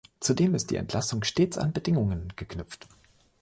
Zudem 0.19 0.55
ist 0.55 0.71
die 0.71 0.77
Entlassung 0.77 1.23
stets 1.23 1.59
an 1.59 1.73
Bedingungen 1.73 2.33
geknüpft. 2.35 2.87